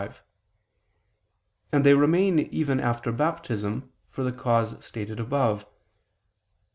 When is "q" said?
5.61-5.69